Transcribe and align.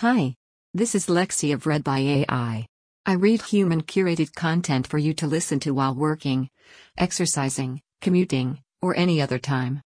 Hi. 0.00 0.34
This 0.72 0.94
is 0.94 1.08
Lexi 1.08 1.52
of 1.52 1.66
Read 1.66 1.84
by 1.84 1.98
AI. 1.98 2.66
I 3.04 3.12
read 3.12 3.42
human 3.42 3.82
curated 3.82 4.34
content 4.34 4.86
for 4.86 4.96
you 4.96 5.12
to 5.12 5.26
listen 5.26 5.60
to 5.60 5.72
while 5.72 5.94
working, 5.94 6.48
exercising, 6.96 7.82
commuting, 8.00 8.62
or 8.80 8.96
any 8.96 9.20
other 9.20 9.38
time. 9.38 9.82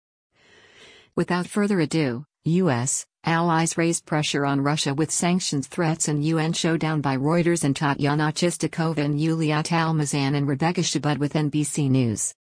Without 1.14 1.46
further 1.46 1.78
ado, 1.78 2.24
US 2.42 3.06
allies 3.22 3.78
raised 3.78 4.04
pressure 4.04 4.44
on 4.44 4.62
Russia 4.62 4.94
with 4.94 5.12
sanctions 5.12 5.68
threats 5.68 6.08
and 6.08 6.24
UN 6.24 6.54
showdown 6.54 7.00
by 7.00 7.16
Reuters 7.16 7.62
and 7.62 7.76
Tatyana 7.76 8.32
Chistikova 8.34 8.98
and 8.98 9.20
Yulia 9.20 9.62
Talmazan 9.62 10.34
and 10.34 10.48
Rebecca 10.48 10.80
Shabad 10.80 11.18
with 11.18 11.34
NBC 11.34 11.88
News. 11.88 12.34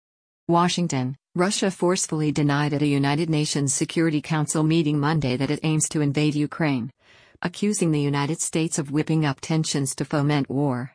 Washington, 0.47 1.19
Russia 1.35 1.71
forcefully 1.71 2.33
denied 2.33 2.73
at 2.73 2.81
a 2.81 2.87
United 2.87 3.29
Nations 3.29 3.75
Security 3.75 4.23
Council 4.23 4.63
meeting 4.63 4.99
Monday 4.99 5.37
that 5.37 5.51
it 5.51 5.61
aims 5.63 5.87
to 5.91 6.01
invade 6.01 6.35
Ukraine, 6.35 6.91
accusing 7.43 7.93
the 7.93 8.01
United 8.01 8.41
States 8.41 8.79
of 8.79 8.91
whipping 8.91 9.25
up 9.25 9.41
tensions 9.41 9.95
to 9.95 10.05
foment 10.05 10.51
war. 10.51 10.93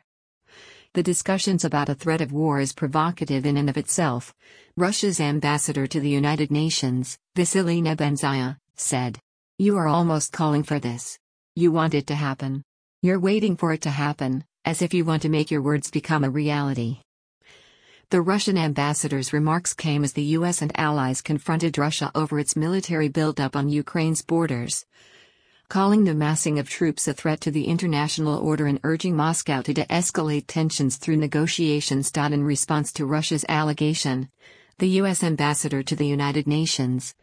The 0.92 1.02
discussions 1.02 1.64
about 1.64 1.88
a 1.88 1.94
threat 1.94 2.20
of 2.20 2.32
war 2.32 2.60
is 2.60 2.72
provocative 2.72 3.46
in 3.46 3.56
and 3.56 3.68
of 3.68 3.76
itself, 3.76 4.34
Russia's 4.76 5.20
ambassador 5.20 5.86
to 5.86 5.98
the 5.98 6.08
United 6.08 6.50
Nations, 6.50 7.18
Vasily 7.34 7.80
Nebenzia, 7.80 8.58
said. 8.76 9.18
You 9.58 9.76
are 9.76 9.88
almost 9.88 10.32
calling 10.32 10.62
for 10.62 10.78
this. 10.78 11.18
You 11.56 11.72
want 11.72 11.94
it 11.94 12.06
to 12.08 12.14
happen. 12.14 12.62
You're 13.02 13.18
waiting 13.18 13.56
for 13.56 13.72
it 13.72 13.80
to 13.82 13.90
happen, 13.90 14.44
as 14.64 14.82
if 14.82 14.92
you 14.92 15.04
want 15.04 15.22
to 15.22 15.28
make 15.28 15.50
your 15.50 15.62
words 15.62 15.90
become 15.90 16.24
a 16.24 16.30
reality. 16.30 16.98
The 18.10 18.20
Russian 18.20 18.58
ambassador's 18.58 19.32
remarks 19.32 19.74
came 19.74 20.04
as 20.04 20.12
the 20.12 20.36
US 20.38 20.62
and 20.62 20.70
allies 20.78 21.22
confronted 21.22 21.78
Russia 21.78 22.10
over 22.14 22.38
its 22.38 22.54
military 22.54 23.08
buildup 23.08 23.56
on 23.56 23.68
Ukraine's 23.68 24.22
borders, 24.22 24.84
calling 25.68 26.04
the 26.04 26.14
massing 26.14 26.58
of 26.58 26.68
troops 26.68 27.08
a 27.08 27.14
threat 27.14 27.40
to 27.40 27.50
the 27.50 27.66
international 27.66 28.38
order 28.38 28.66
and 28.66 28.80
urging 28.84 29.16
Moscow 29.16 29.62
to 29.62 29.72
de 29.72 29.84
escalate 29.86 30.44
tensions 30.46 30.96
through 30.96 31.16
negotiations. 31.16 32.10
In 32.16 32.44
response 32.44 32.92
to 32.92 33.06
Russia's 33.06 33.44
allegation, 33.48 34.28
the 34.78 34.88
U.S. 35.00 35.22
ambassador 35.22 35.82
to 35.82 35.96
the 35.96 36.06
United 36.06 36.46
Nations, 36.46 37.14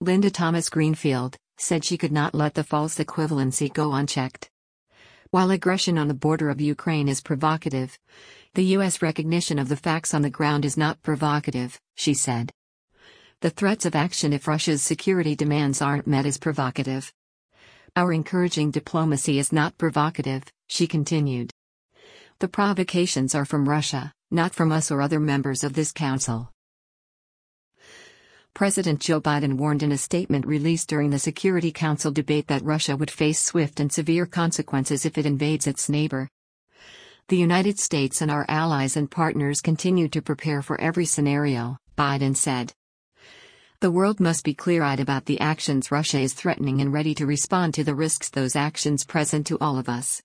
Linda 0.00 0.30
Thomas 0.30 0.68
Greenfield, 0.68 1.38
said 1.56 1.84
she 1.84 1.96
could 1.96 2.12
not 2.12 2.34
let 2.34 2.54
the 2.54 2.64
false 2.64 2.98
equivalency 2.98 3.72
go 3.72 3.92
unchecked. 3.92 4.50
While 5.30 5.50
aggression 5.50 5.98
on 5.98 6.08
the 6.08 6.14
border 6.14 6.50
of 6.50 6.60
Ukraine 6.60 7.08
is 7.08 7.20
provocative, 7.20 7.98
the 8.54 8.64
U.S. 8.76 9.02
recognition 9.02 9.58
of 9.58 9.68
the 9.68 9.76
facts 9.76 10.14
on 10.14 10.22
the 10.22 10.30
ground 10.30 10.64
is 10.64 10.76
not 10.76 11.02
provocative, 11.02 11.80
she 11.94 12.14
said. 12.14 12.52
The 13.40 13.50
threats 13.50 13.84
of 13.84 13.94
action 13.94 14.32
if 14.32 14.48
Russia's 14.48 14.82
security 14.82 15.34
demands 15.34 15.82
aren't 15.82 16.06
met 16.06 16.26
is 16.26 16.38
provocative. 16.38 17.12
Our 17.96 18.12
encouraging 18.12 18.72
diplomacy 18.72 19.38
is 19.38 19.54
not 19.54 19.78
provocative, 19.78 20.42
she 20.66 20.86
continued. 20.86 21.50
The 22.40 22.48
provocations 22.48 23.34
are 23.34 23.46
from 23.46 23.66
Russia, 23.66 24.12
not 24.30 24.54
from 24.54 24.70
us 24.70 24.90
or 24.90 25.00
other 25.00 25.18
members 25.18 25.64
of 25.64 25.72
this 25.72 25.92
council. 25.92 26.52
President 28.52 29.00
Joe 29.00 29.18
Biden 29.18 29.54
warned 29.54 29.82
in 29.82 29.92
a 29.92 29.96
statement 29.96 30.46
released 30.46 30.90
during 30.90 31.08
the 31.08 31.18
Security 31.18 31.72
Council 31.72 32.12
debate 32.12 32.48
that 32.48 32.62
Russia 32.62 32.94
would 32.94 33.10
face 33.10 33.40
swift 33.40 33.80
and 33.80 33.90
severe 33.90 34.26
consequences 34.26 35.06
if 35.06 35.16
it 35.16 35.24
invades 35.24 35.66
its 35.66 35.88
neighbor. 35.88 36.28
The 37.28 37.38
United 37.38 37.78
States 37.78 38.20
and 38.20 38.30
our 38.30 38.44
allies 38.46 38.98
and 38.98 39.10
partners 39.10 39.62
continue 39.62 40.08
to 40.08 40.20
prepare 40.20 40.60
for 40.60 40.78
every 40.78 41.06
scenario, 41.06 41.78
Biden 41.96 42.36
said. 42.36 42.74
The 43.80 43.90
world 43.90 44.20
must 44.20 44.42
be 44.42 44.54
clear 44.54 44.82
eyed 44.82 45.00
about 45.00 45.26
the 45.26 45.38
actions 45.38 45.90
Russia 45.90 46.18
is 46.18 46.32
threatening 46.32 46.80
and 46.80 46.94
ready 46.94 47.14
to 47.16 47.26
respond 47.26 47.74
to 47.74 47.84
the 47.84 47.94
risks 47.94 48.30
those 48.30 48.56
actions 48.56 49.04
present 49.04 49.46
to 49.48 49.58
all 49.60 49.78
of 49.78 49.86
us. 49.86 50.22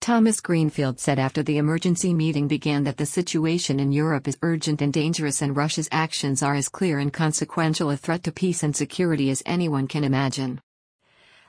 Thomas 0.00 0.40
Greenfield 0.40 0.98
said 0.98 1.18
after 1.18 1.42
the 1.42 1.58
emergency 1.58 2.14
meeting 2.14 2.48
began 2.48 2.84
that 2.84 2.96
the 2.96 3.04
situation 3.04 3.78
in 3.78 3.92
Europe 3.92 4.26
is 4.26 4.38
urgent 4.40 4.80
and 4.80 4.94
dangerous 4.94 5.42
and 5.42 5.54
Russia's 5.54 5.90
actions 5.92 6.42
are 6.42 6.54
as 6.54 6.70
clear 6.70 6.98
and 6.98 7.12
consequential 7.12 7.90
a 7.90 7.98
threat 7.98 8.22
to 8.22 8.32
peace 8.32 8.62
and 8.62 8.74
security 8.74 9.28
as 9.28 9.42
anyone 9.44 9.86
can 9.86 10.02
imagine. 10.02 10.58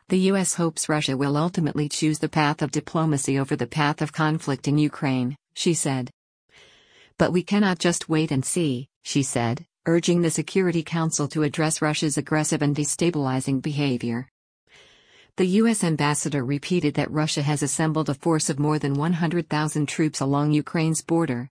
The 0.09 0.19
U.S. 0.31 0.55
hopes 0.55 0.89
Russia 0.89 1.15
will 1.15 1.37
ultimately 1.37 1.87
choose 1.87 2.19
the 2.19 2.27
path 2.27 2.61
of 2.61 2.71
diplomacy 2.71 3.39
over 3.39 3.55
the 3.55 3.67
path 3.67 4.01
of 4.01 4.11
conflict 4.11 4.67
in 4.67 4.77
Ukraine, 4.77 5.37
she 5.53 5.73
said. 5.73 6.11
But 7.17 7.31
we 7.31 7.41
cannot 7.41 7.79
just 7.79 8.09
wait 8.09 8.31
and 8.31 8.43
see, 8.43 8.89
she 9.03 9.23
said 9.23 9.65
urging 9.85 10.21
the 10.21 10.31
Security 10.31 10.81
Council 10.81 11.27
to 11.27 11.43
address 11.43 11.81
Russia's 11.81 12.17
aggressive 12.17 12.61
and 12.61 12.75
destabilizing 12.75 13.61
behavior. 13.61 14.29
The 15.35 15.47
U.S. 15.61 15.83
ambassador 15.83 16.45
repeated 16.45 16.93
that 16.93 17.11
Russia 17.11 17.41
has 17.41 17.63
assembled 17.63 18.07
a 18.07 18.13
force 18.13 18.49
of 18.49 18.59
more 18.59 18.79
than 18.79 18.93
100,000 18.93 19.87
troops 19.87 20.21
along 20.21 20.51
Ukraine's 20.51 21.01
border, 21.01 21.49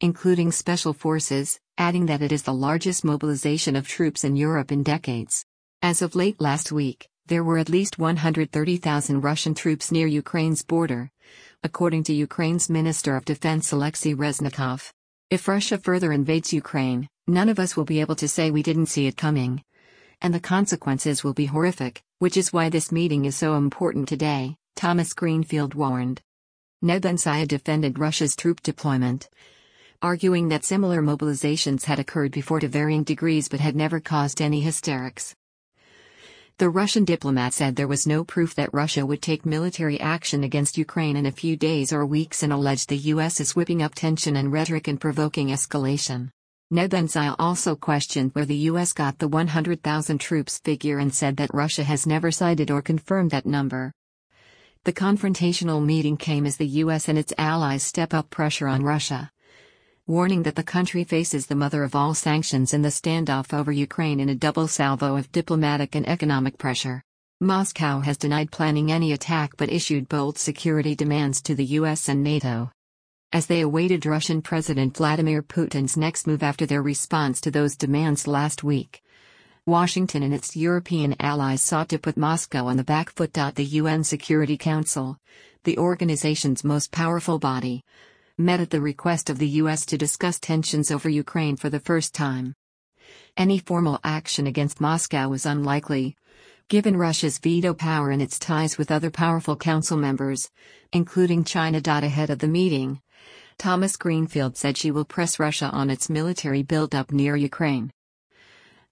including 0.00 0.52
special 0.52 0.92
forces, 0.92 1.58
adding 1.76 2.06
that 2.06 2.22
it 2.22 2.30
is 2.30 2.42
the 2.42 2.52
largest 2.52 3.04
mobilization 3.04 3.74
of 3.74 3.88
troops 3.88 4.22
in 4.22 4.36
Europe 4.36 4.70
in 4.70 4.82
decades. 4.82 5.44
As 5.82 6.00
of 6.00 6.14
late 6.14 6.40
last 6.40 6.70
week, 6.70 7.08
there 7.26 7.42
were 7.42 7.58
at 7.58 7.70
least 7.70 7.98
130,000 7.98 9.20
Russian 9.20 9.54
troops 9.54 9.90
near 9.90 10.06
Ukraine's 10.06 10.62
border, 10.62 11.10
according 11.62 12.04
to 12.04 12.12
Ukraine's 12.12 12.68
Minister 12.68 13.16
of 13.16 13.24
Defense 13.24 13.72
Alexei 13.72 14.12
Reznikov. 14.12 14.92
If 15.30 15.48
Russia 15.48 15.78
further 15.78 16.12
invades 16.12 16.52
Ukraine, 16.52 17.08
none 17.26 17.48
of 17.48 17.58
us 17.58 17.76
will 17.76 17.84
be 17.84 18.00
able 18.00 18.16
to 18.16 18.28
say 18.28 18.50
we 18.50 18.62
didn't 18.62 18.86
see 18.86 19.06
it 19.06 19.16
coming. 19.16 19.62
And 20.20 20.32
the 20.32 20.40
consequences 20.40 21.24
will 21.24 21.34
be 21.34 21.46
horrific, 21.46 22.02
which 22.18 22.36
is 22.36 22.52
why 22.52 22.68
this 22.68 22.92
meeting 22.92 23.24
is 23.24 23.36
so 23.36 23.56
important 23.56 24.08
today, 24.08 24.56
Thomas 24.76 25.12
Greenfield 25.12 25.74
warned. 25.74 26.20
Nebenzia 26.82 27.48
defended 27.48 27.98
Russia's 27.98 28.36
troop 28.36 28.62
deployment, 28.62 29.28
arguing 30.02 30.48
that 30.48 30.64
similar 30.64 31.00
mobilizations 31.00 31.84
had 31.84 31.98
occurred 31.98 32.30
before 32.30 32.60
to 32.60 32.68
varying 32.68 33.04
degrees 33.04 33.48
but 33.48 33.60
had 33.60 33.74
never 33.74 34.00
caused 34.00 34.42
any 34.42 34.60
hysterics. 34.60 35.34
The 36.58 36.68
Russian 36.68 37.04
diplomat 37.04 37.52
said 37.52 37.74
there 37.74 37.88
was 37.88 38.06
no 38.06 38.22
proof 38.22 38.54
that 38.54 38.72
Russia 38.72 39.04
would 39.04 39.22
take 39.22 39.44
military 39.44 39.98
action 39.98 40.44
against 40.44 40.78
Ukraine 40.78 41.16
in 41.16 41.26
a 41.26 41.32
few 41.32 41.56
days 41.56 41.92
or 41.92 42.06
weeks 42.06 42.42
and 42.42 42.52
alleged 42.52 42.90
the 42.90 42.98
U.S. 43.14 43.40
is 43.40 43.56
whipping 43.56 43.82
up 43.82 43.94
tension 43.94 44.36
and 44.36 44.52
rhetoric 44.52 44.86
and 44.86 45.00
provoking 45.00 45.48
escalation. 45.48 46.30
Nebenzia 46.74 47.36
also 47.38 47.76
questioned 47.76 48.32
where 48.32 48.44
the 48.44 48.66
U.S. 48.72 48.92
got 48.92 49.20
the 49.20 49.28
100,000 49.28 50.18
troops 50.18 50.58
figure 50.58 50.98
and 50.98 51.14
said 51.14 51.36
that 51.36 51.54
Russia 51.54 51.84
has 51.84 52.04
never 52.04 52.32
cited 52.32 52.70
or 52.70 52.82
confirmed 52.82 53.30
that 53.30 53.46
number. 53.46 53.92
The 54.82 54.92
confrontational 54.92 55.84
meeting 55.84 56.16
came 56.16 56.44
as 56.44 56.56
the 56.56 56.66
U.S. 56.82 57.08
and 57.08 57.16
its 57.16 57.32
allies 57.38 57.84
step 57.84 58.12
up 58.12 58.28
pressure 58.28 58.66
on 58.66 58.82
Russia 58.82 59.30
warning 60.06 60.42
that 60.42 60.54
the 60.54 60.62
country 60.62 61.02
faces 61.02 61.46
the 61.46 61.54
mother 61.54 61.82
of 61.82 61.94
all 61.94 62.12
sanctions 62.12 62.74
in 62.74 62.82
the 62.82 62.90
standoff 62.90 63.54
over 63.54 63.72
Ukraine 63.72 64.20
in 64.20 64.28
a 64.28 64.34
double 64.34 64.68
salvo 64.68 65.16
of 65.16 65.32
diplomatic 65.32 65.94
and 65.94 66.06
economic 66.06 66.58
pressure. 66.58 67.02
Moscow 67.40 68.00
has 68.00 68.18
denied 68.18 68.50
planning 68.50 68.92
any 68.92 69.12
attack 69.12 69.52
but 69.56 69.72
issued 69.72 70.06
bold 70.06 70.36
security 70.36 70.94
demands 70.94 71.40
to 71.40 71.54
the 71.54 71.64
US 71.80 72.10
and 72.10 72.22
NATO. 72.22 72.70
As 73.34 73.46
they 73.46 73.62
awaited 73.62 74.06
Russian 74.06 74.42
President 74.42 74.96
Vladimir 74.96 75.42
Putin's 75.42 75.96
next 75.96 76.28
move 76.28 76.40
after 76.40 76.66
their 76.66 76.80
response 76.80 77.40
to 77.40 77.50
those 77.50 77.74
demands 77.74 78.28
last 78.28 78.62
week, 78.62 79.02
Washington 79.66 80.22
and 80.22 80.32
its 80.32 80.54
European 80.54 81.16
allies 81.18 81.60
sought 81.60 81.88
to 81.88 81.98
put 81.98 82.16
Moscow 82.16 82.66
on 82.66 82.76
the 82.76 82.84
back 82.84 83.10
foot. 83.10 83.32
The 83.32 83.64
UN 83.64 84.04
Security 84.04 84.56
Council, 84.56 85.18
the 85.64 85.76
organization's 85.78 86.62
most 86.62 86.92
powerful 86.92 87.40
body, 87.40 87.82
met 88.38 88.60
at 88.60 88.70
the 88.70 88.80
request 88.80 89.28
of 89.28 89.40
the 89.40 89.48
U.S. 89.62 89.84
to 89.86 89.98
discuss 89.98 90.38
tensions 90.38 90.92
over 90.92 91.08
Ukraine 91.08 91.56
for 91.56 91.68
the 91.68 91.80
first 91.80 92.14
time. 92.14 92.54
Any 93.36 93.58
formal 93.58 93.98
action 94.04 94.46
against 94.46 94.80
Moscow 94.80 95.28
was 95.28 95.44
unlikely, 95.44 96.14
given 96.68 96.96
Russia's 96.96 97.38
veto 97.38 97.74
power 97.74 98.10
and 98.10 98.22
its 98.22 98.38
ties 98.38 98.78
with 98.78 98.92
other 98.92 99.10
powerful 99.10 99.56
council 99.56 99.96
members, 99.96 100.52
including 100.92 101.42
China. 101.42 101.80
Ahead 101.84 102.30
of 102.30 102.38
the 102.38 102.46
meeting, 102.46 103.00
Thomas 103.58 103.96
Greenfield 103.96 104.56
said 104.56 104.76
she 104.76 104.90
will 104.90 105.04
press 105.04 105.38
Russia 105.38 105.70
on 105.72 105.90
its 105.90 106.10
military 106.10 106.62
buildup 106.62 107.12
near 107.12 107.36
Ukraine. 107.36 107.90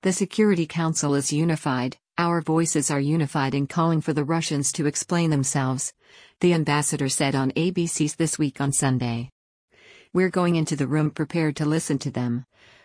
The 0.02 0.12
Security 0.12 0.66
Council 0.66 1.14
is 1.14 1.32
unified, 1.32 1.96
our 2.18 2.40
voices 2.40 2.90
are 2.90 3.00
unified 3.00 3.54
in 3.54 3.66
calling 3.66 4.00
for 4.00 4.12
the 4.12 4.24
Russians 4.24 4.72
to 4.72 4.86
explain 4.86 5.30
themselves, 5.30 5.92
the 6.40 6.54
ambassador 6.54 7.08
said 7.08 7.34
on 7.34 7.52
ABC's 7.52 8.16
This 8.16 8.38
Week 8.38 8.60
on 8.60 8.72
Sunday. 8.72 9.30
We're 10.12 10.28
going 10.28 10.56
into 10.56 10.76
the 10.76 10.86
room 10.86 11.10
prepared 11.10 11.56
to 11.56 11.64
listen 11.64 11.98
to 12.00 12.10
them. 12.10 12.44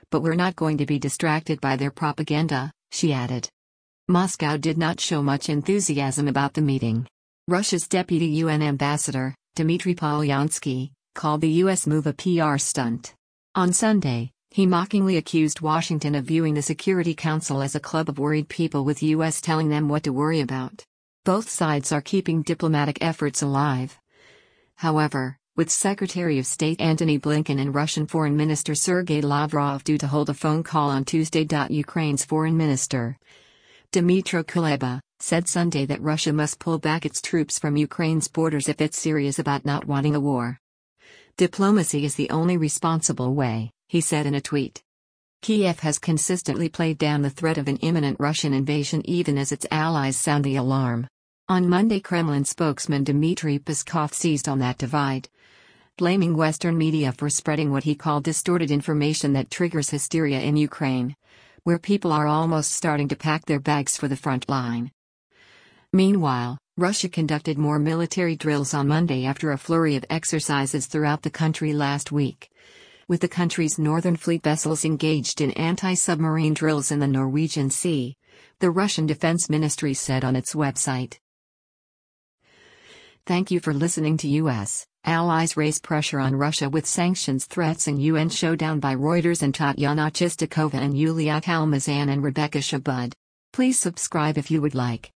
But 0.10 0.22
we're 0.22 0.36
not 0.36 0.56
going 0.56 0.78
to 0.78 0.86
be 0.86 1.00
distracted 1.00 1.60
by 1.60 1.76
their 1.76 1.92
propaganda, 1.92 2.72
she 2.92 3.12
added. 3.12 3.50
Moscow 4.08 4.56
did 4.56 4.78
not 4.78 5.02
show 5.02 5.22
much 5.22 5.50
enthusiasm 5.50 6.30
about 6.30 6.54
the 6.54 6.62
meeting. 6.62 7.06
Russia's 7.50 7.90
deputy 7.90 8.28
UN 8.28 8.62
ambassador, 8.62 9.36
Dmitry 9.56 9.96
Polyansky, 9.96 10.92
called 11.18 11.42
the 11.42 11.60
U.S. 11.64 11.88
move 11.88 12.06
a 12.06 12.14
PR 12.14 12.58
stunt. 12.58 13.16
On 13.56 13.74
Sunday, 13.74 14.31
he 14.52 14.68
mockingly 14.68 15.18
accused 15.18 15.62
Washington 15.62 16.14
of 16.14 16.25
viewing 16.25 16.54
the 16.54 16.62
Security 16.62 17.16
Council 17.16 17.64
as 17.64 17.74
a 17.74 17.80
club 17.80 18.08
of 18.08 18.19
worried 18.19 18.48
people 18.48 18.86
with 18.86 19.02
U.S. 19.02 19.42
telling 19.42 19.69
them 19.69 19.90
what 19.90 20.04
to 20.04 20.14
worry 20.14 20.40
about. 20.42 20.86
Both 21.25 21.50
sides 21.50 21.92
are 21.92 22.02
keeping 22.02 22.44
diplomatic 22.44 23.00
efforts 23.02 23.42
alive. 23.42 23.98
However, 24.75 25.40
with 25.56 25.72
Secretary 25.72 26.38
of 26.38 26.46
State 26.46 26.80
Antony 26.80 27.18
Blinken 27.18 27.60
and 27.60 27.74
Russian 27.74 28.06
Foreign 28.06 28.38
Minister 28.38 28.75
Sergei 28.75 29.22
Lavrov 29.22 29.84
due 29.84 29.98
to 29.98 30.06
hold 30.06 30.30
a 30.30 30.36
phone 30.36 30.62
call 30.62 30.92
on 30.92 31.04
Tuesday. 31.04 31.48
Ukraine's 31.69 32.24
Foreign 32.24 32.56
Minister, 32.56 33.18
Dmytro 33.92 34.44
Kuleba, 34.44 35.00
said 35.19 35.48
Sunday 35.48 35.88
that 35.88 36.00
Russia 36.00 36.31
must 36.31 36.60
pull 36.60 36.78
back 36.78 37.08
its 37.08 37.24
troops 37.24 37.58
from 37.58 37.75
Ukraine's 37.75 38.28
borders 38.28 38.69
if 38.69 38.80
it's 38.81 39.00
serious 39.00 39.40
about 39.40 39.66
not 39.66 39.86
wanting 39.86 40.14
a 40.14 40.19
war. 40.19 40.60
Diplomacy 41.38 42.04
is 42.04 42.16
the 42.16 42.31
only 42.31 42.57
responsible 42.57 43.36
way, 43.36 43.69
he 43.89 44.01
said 44.01 44.25
in 44.25 44.34
a 44.34 44.42
tweet. 44.42 44.81
Kiev 45.44 45.81
has 45.81 46.00
consistently 46.00 46.68
played 46.68 46.98
down 46.98 47.22
the 47.22 47.30
threat 47.30 47.60
of 47.60 47.68
an 47.68 47.78
imminent 47.78 48.19
Russian 48.19 48.56
invasion 48.56 49.07
even 49.07 49.38
as 49.38 49.51
its 49.51 49.68
allies 49.69 50.18
sound 50.18 50.44
the 50.44 50.56
alarm. 50.56 51.07
On 51.48 51.69
Monday, 51.69 52.00
Kremlin 52.00 52.44
spokesman 52.44 53.04
Dmitry 53.04 53.60
Peskov 53.60 54.16
seized 54.16 54.50
on 54.50 54.57
that 54.60 54.80
divide, 54.80 55.30
blaming 55.95 56.36
Western 56.36 56.75
media 56.75 57.12
for 57.12 57.30
spreading 57.30 57.72
what 57.72 57.83
he 57.83 57.94
called 57.94 58.24
distorted 58.24 58.72
information 58.72 59.33
that 59.33 59.51
triggers 59.51 59.92
hysteria 59.92 60.40
in 60.40 60.57
Ukraine, 60.57 61.16
where 61.66 61.78
people 61.78 62.12
are 62.12 62.25
almost 62.25 62.72
starting 62.72 63.10
to 63.10 63.16
pack 63.16 63.45
their 63.45 63.60
bags 63.60 63.95
for 63.95 64.07
the 64.07 64.18
front 64.18 64.50
line. 64.50 64.90
Meanwhile, 65.94 66.57
Russia 66.78 67.10
conducted 67.10 67.57
more 67.57 67.80
military 67.80 68.36
drills 68.36 68.74
on 68.74 68.88
Monday 68.88 69.25
after 69.25 69.51
a 69.51 69.57
flurry 69.57 69.95
of 69.95 70.06
exercises 70.10 70.86
throughout 70.86 71.22
the 71.22 71.30
country 71.30 71.74
last 71.74 72.12
week. 72.12 72.50
With 73.07 73.22
the 73.22 73.30
country's 73.30 73.80
northern 73.80 74.18
fleet 74.18 74.44
vessels 74.44 74.84
engaged 74.84 75.39
in 75.39 75.51
anti 75.51 75.94
submarine 75.94 76.54
drills 76.54 76.92
in 76.92 77.00
the 77.00 77.07
Norwegian 77.07 77.69
Sea, 77.69 78.16
the 78.60 78.69
Russian 78.69 79.06
Defense 79.06 79.50
Ministry 79.50 79.94
said 79.94 80.25
on 80.25 80.36
its 80.36 80.54
website. 80.54 81.18
Thank 83.25 83.50
you 83.50 83.60
for 83.60 83.74
listening 83.74 84.18
to 84.18 84.28
U.S. 84.28 84.86
Allies 85.06 85.56
raise 85.56 85.80
pressure 85.80 86.19
on 86.19 86.36
Russia 86.36 86.69
with 86.69 86.86
sanctions 86.86 87.45
threats 87.45 87.88
and 87.88 88.01
UN 88.01 88.30
showdown 88.30 88.81
by 88.81 88.94
Reuters 88.94 89.42
and 89.42 89.54
Tatyana 89.54 90.12
Chistikova 90.12 90.75
and 90.75 90.98
Yulia 90.98 91.40
Talmazan 91.40 92.12
and 92.12 92.22
Rebecca 92.22 92.60
Shabad. 92.60 93.13
Please 93.54 93.80
subscribe 93.80 94.38
if 94.38 94.51
you 94.51 94.62
would 94.62 94.75
like. 94.75 95.12